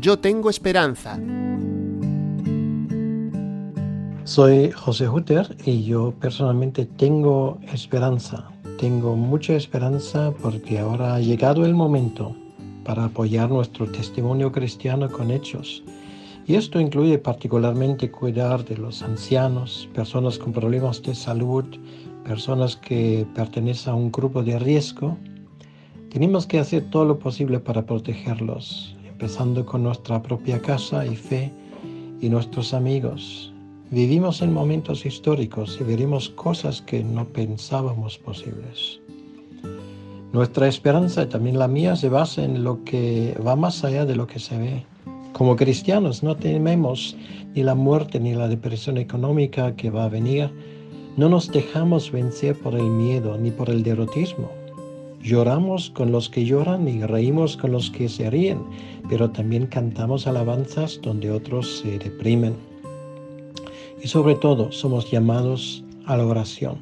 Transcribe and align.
Yo 0.00 0.16
tengo 0.16 0.48
esperanza. 0.48 1.18
Soy 4.22 4.70
José 4.70 5.08
Hutter 5.08 5.56
y 5.66 5.82
yo 5.82 6.14
personalmente 6.20 6.86
tengo 6.86 7.58
esperanza. 7.72 8.48
Tengo 8.78 9.16
mucha 9.16 9.54
esperanza 9.54 10.32
porque 10.40 10.78
ahora 10.78 11.16
ha 11.16 11.20
llegado 11.20 11.66
el 11.66 11.74
momento 11.74 12.36
para 12.84 13.06
apoyar 13.06 13.50
nuestro 13.50 13.90
testimonio 13.90 14.52
cristiano 14.52 15.10
con 15.10 15.32
hechos. 15.32 15.82
Y 16.46 16.54
esto 16.54 16.78
incluye 16.78 17.18
particularmente 17.18 18.08
cuidar 18.08 18.64
de 18.64 18.76
los 18.76 19.02
ancianos, 19.02 19.88
personas 19.94 20.38
con 20.38 20.52
problemas 20.52 21.02
de 21.02 21.16
salud, 21.16 21.64
personas 22.22 22.76
que 22.76 23.26
pertenecen 23.34 23.94
a 23.94 23.96
un 23.96 24.12
grupo 24.12 24.44
de 24.44 24.60
riesgo. 24.60 25.18
Tenemos 26.08 26.46
que 26.46 26.60
hacer 26.60 26.88
todo 26.88 27.04
lo 27.04 27.18
posible 27.18 27.58
para 27.58 27.84
protegerlos, 27.84 28.94
empezando 29.18 29.66
con 29.66 29.82
nuestra 29.82 30.22
propia 30.22 30.62
casa 30.62 31.04
y 31.04 31.16
fe 31.16 31.50
y 32.20 32.28
nuestros 32.28 32.72
amigos. 32.72 33.52
Vivimos 33.90 34.42
en 34.42 34.52
momentos 34.52 35.04
históricos 35.04 35.76
y 35.80 35.82
veremos 35.82 36.28
cosas 36.28 36.82
que 36.82 37.02
no 37.02 37.24
pensábamos 37.24 38.16
posibles. 38.16 39.00
Nuestra 40.32 40.68
esperanza 40.68 41.24
y 41.24 41.26
también 41.26 41.58
la 41.58 41.66
mía 41.66 41.96
se 41.96 42.08
basa 42.08 42.44
en 42.44 42.62
lo 42.62 42.84
que 42.84 43.36
va 43.44 43.56
más 43.56 43.82
allá 43.82 44.06
de 44.06 44.14
lo 44.14 44.28
que 44.28 44.38
se 44.38 44.56
ve. 44.56 44.84
Como 45.32 45.56
cristianos 45.56 46.22
no 46.22 46.36
tememos 46.36 47.16
ni 47.56 47.64
la 47.64 47.74
muerte 47.74 48.20
ni 48.20 48.36
la 48.36 48.46
depresión 48.46 48.98
económica 48.98 49.74
que 49.74 49.90
va 49.90 50.04
a 50.04 50.08
venir. 50.08 50.48
No 51.16 51.28
nos 51.28 51.50
dejamos 51.50 52.12
vencer 52.12 52.56
por 52.56 52.76
el 52.76 52.88
miedo 52.88 53.36
ni 53.36 53.50
por 53.50 53.68
el 53.68 53.82
derrotismo. 53.82 54.48
Lloramos 55.22 55.90
con 55.90 56.12
los 56.12 56.28
que 56.28 56.44
lloran 56.44 56.86
y 56.88 57.02
reímos 57.02 57.56
con 57.56 57.72
los 57.72 57.90
que 57.90 58.08
se 58.08 58.30
ríen, 58.30 58.60
pero 59.08 59.30
también 59.30 59.66
cantamos 59.66 60.26
alabanzas 60.26 61.00
donde 61.02 61.30
otros 61.30 61.78
se 61.78 61.98
deprimen. 61.98 62.54
Y 64.02 64.08
sobre 64.08 64.36
todo 64.36 64.70
somos 64.70 65.10
llamados 65.10 65.84
a 66.06 66.16
la 66.16 66.26
oración. 66.26 66.78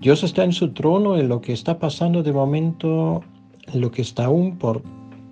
Dios 0.00 0.22
está 0.22 0.44
en 0.44 0.52
su 0.52 0.68
trono 0.72 1.16
en 1.18 1.28
lo 1.28 1.40
que 1.40 1.52
está 1.52 1.78
pasando 1.78 2.22
de 2.22 2.32
momento, 2.32 3.24
lo 3.72 3.90
que 3.90 4.02
está 4.02 4.26
aún 4.26 4.56
por 4.58 4.82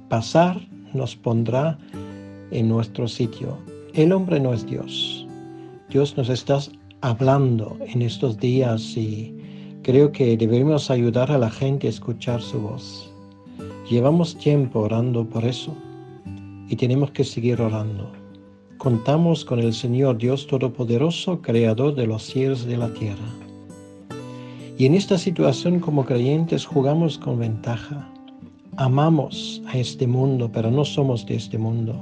pasar, 0.08 0.60
nos 0.94 1.14
pondrá 1.14 1.78
en 2.50 2.68
nuestro 2.68 3.06
sitio. 3.06 3.58
El 3.94 4.12
hombre 4.12 4.40
no 4.40 4.52
es 4.52 4.66
Dios. 4.66 5.26
Dios 5.88 6.16
nos 6.16 6.28
está 6.28 6.58
hablando 7.02 7.76
en 7.80 8.02
estos 8.02 8.38
días 8.38 8.96
y 8.96 9.34
Creo 9.82 10.12
que 10.12 10.36
debemos 10.36 10.92
ayudar 10.92 11.32
a 11.32 11.38
la 11.38 11.50
gente 11.50 11.88
a 11.88 11.90
escuchar 11.90 12.40
su 12.40 12.60
voz. 12.60 13.12
Llevamos 13.90 14.38
tiempo 14.38 14.78
orando 14.78 15.28
por 15.28 15.44
eso 15.44 15.74
y 16.68 16.76
tenemos 16.76 17.10
que 17.10 17.24
seguir 17.24 17.60
orando. 17.60 18.12
Contamos 18.78 19.44
con 19.44 19.58
el 19.58 19.74
Señor 19.74 20.18
Dios 20.18 20.46
Todopoderoso, 20.46 21.42
Creador 21.42 21.96
de 21.96 22.06
los 22.06 22.22
cielos 22.22 22.62
y 22.64 22.68
de 22.68 22.76
la 22.76 22.94
tierra. 22.94 23.26
Y 24.78 24.86
en 24.86 24.94
esta 24.94 25.18
situación 25.18 25.80
como 25.80 26.04
creyentes 26.04 26.64
jugamos 26.64 27.18
con 27.18 27.40
ventaja. 27.40 28.08
Amamos 28.76 29.60
a 29.66 29.78
este 29.78 30.06
mundo, 30.06 30.48
pero 30.52 30.70
no 30.70 30.84
somos 30.84 31.26
de 31.26 31.34
este 31.34 31.58
mundo. 31.58 32.00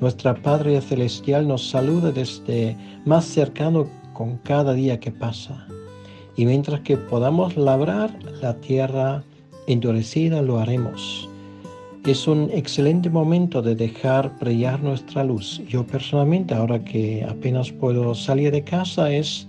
Nuestra 0.00 0.34
Padre 0.34 0.80
Celestial 0.80 1.46
nos 1.46 1.68
saluda 1.68 2.10
desde 2.10 2.74
más 3.04 3.26
cercano 3.26 3.86
con 4.14 4.38
cada 4.38 4.72
día 4.72 4.98
que 4.98 5.12
pasa 5.12 5.66
y 6.36 6.46
mientras 6.46 6.80
que 6.80 6.96
podamos 6.96 7.56
labrar 7.56 8.16
la 8.40 8.54
tierra 8.54 9.22
endurecida, 9.66 10.42
lo 10.42 10.58
haremos. 10.58 11.28
Es 12.06 12.26
un 12.26 12.50
excelente 12.52 13.10
momento 13.10 13.62
de 13.62 13.76
dejar 13.76 14.36
brillar 14.40 14.82
nuestra 14.82 15.22
luz. 15.22 15.62
Yo 15.68 15.86
personalmente, 15.86 16.52
ahora 16.54 16.82
que 16.82 17.24
apenas 17.28 17.70
puedo 17.70 18.14
salir 18.14 18.50
de 18.50 18.64
casa, 18.64 19.12
es 19.12 19.46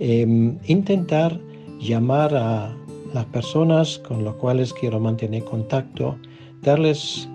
em, 0.00 0.58
intentar 0.66 1.38
llamar 1.78 2.34
a 2.34 2.74
las 3.14 3.24
personas 3.26 3.98
con 3.98 4.24
las 4.24 4.34
cuales 4.34 4.72
quiero 4.72 4.98
mantener 4.98 5.44
contacto, 5.44 6.16
darles 6.62 7.28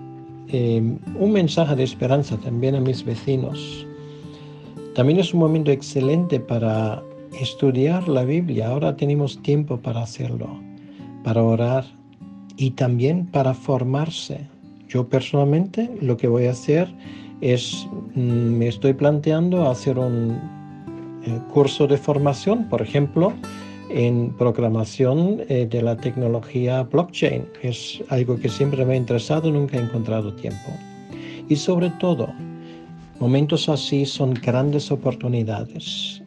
em, 0.48 0.98
un 1.18 1.32
mensaje 1.32 1.76
de 1.76 1.84
esperanza 1.84 2.36
también 2.36 2.74
a 2.74 2.80
mis 2.80 3.04
vecinos. 3.04 3.86
También 4.94 5.20
es 5.20 5.32
un 5.32 5.40
momento 5.40 5.70
excelente 5.70 6.40
para 6.40 7.02
estudiar 7.40 8.08
la 8.08 8.24
Biblia. 8.24 8.68
Ahora 8.68 8.96
tenemos 8.96 9.40
tiempo 9.42 9.78
para 9.78 10.02
hacerlo, 10.02 10.48
para 11.24 11.42
orar 11.42 11.84
y 12.56 12.72
también 12.72 13.26
para 13.26 13.54
formarse. 13.54 14.40
Yo 14.88 15.08
personalmente 15.08 15.90
lo 16.00 16.16
que 16.16 16.28
voy 16.28 16.46
a 16.46 16.52
hacer 16.52 16.92
es, 17.40 17.86
mm, 18.14 18.20
me 18.20 18.68
estoy 18.68 18.94
planteando 18.94 19.68
hacer 19.68 19.98
un 19.98 20.38
eh, 21.24 21.40
curso 21.52 21.86
de 21.86 21.98
formación, 21.98 22.68
por 22.68 22.82
ejemplo, 22.82 23.32
en 23.90 24.34
programación 24.36 25.40
eh, 25.48 25.66
de 25.70 25.82
la 25.82 25.96
tecnología 25.96 26.82
blockchain. 26.82 27.46
Es 27.62 28.02
algo 28.08 28.38
que 28.38 28.48
siempre 28.48 28.84
me 28.84 28.94
ha 28.94 28.96
interesado, 28.96 29.50
nunca 29.50 29.76
he 29.76 29.80
encontrado 29.80 30.32
tiempo. 30.34 30.70
Y 31.48 31.56
sobre 31.56 31.90
todo, 31.90 32.28
momentos 33.20 33.68
así 33.68 34.04
son 34.04 34.34
grandes 34.34 34.90
oportunidades 34.90 36.22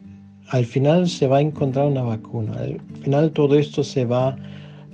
al 0.52 0.66
final 0.66 1.08
se 1.08 1.26
va 1.26 1.38
a 1.38 1.40
encontrar 1.40 1.86
una 1.86 2.02
vacuna. 2.02 2.52
Al 2.58 2.78
final 3.02 3.30
todo 3.30 3.56
esto 3.56 3.82
se 3.82 4.04
va 4.04 4.36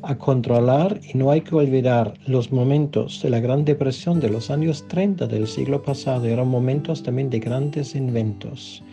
a 0.02 0.16
controlar 0.16 1.00
y 1.12 1.18
no 1.18 1.32
hay 1.32 1.40
que 1.40 1.56
olvidar 1.56 2.14
los 2.28 2.52
momentos 2.52 3.20
de 3.24 3.30
la 3.30 3.40
Gran 3.40 3.64
Depresión 3.64 4.20
de 4.20 4.30
los 4.30 4.50
años 4.50 4.86
30 4.86 5.26
del 5.26 5.48
siglo 5.48 5.82
pasado. 5.82 6.26
Eran 6.26 6.46
momentos 6.46 7.02
también 7.02 7.28
de 7.28 7.40
grandes 7.40 7.96
inventos. 7.96 8.84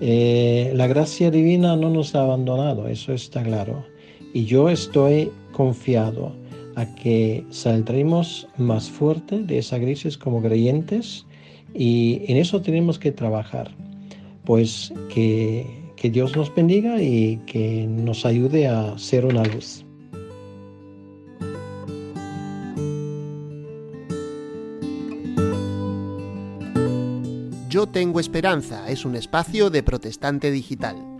Eh, 0.00 0.70
la 0.76 0.86
gracia 0.86 1.32
divina 1.32 1.74
no 1.74 1.90
nos 1.90 2.14
ha 2.14 2.22
abandonado, 2.22 2.86
eso 2.86 3.12
está 3.12 3.42
claro. 3.42 3.84
Y 4.32 4.44
yo 4.44 4.68
estoy 4.68 5.32
confiado 5.50 6.32
a 6.76 6.86
que 6.94 7.44
saldremos 7.50 8.46
más 8.56 8.88
fuerte 8.88 9.42
de 9.42 9.58
esa 9.58 9.80
crisis 9.80 10.16
como 10.16 10.40
creyentes 10.40 11.26
y 11.74 12.22
en 12.28 12.36
eso 12.36 12.62
tenemos 12.62 13.00
que 13.00 13.10
trabajar 13.10 13.72
pues 14.44 14.92
que, 15.08 15.80
Dios 16.02 16.36
nos 16.36 16.52
bendiga 16.52 17.00
y 17.00 17.36
que 17.46 17.86
nos 17.86 18.26
ayude 18.26 18.66
a 18.66 18.98
ser 18.98 19.24
una 19.24 19.44
luz. 19.44 19.84
Yo 27.68 27.86
tengo 27.86 28.18
esperanza 28.18 28.90
es 28.90 29.04
un 29.04 29.14
espacio 29.14 29.70
de 29.70 29.84
protestante 29.84 30.50
digital. 30.50 31.11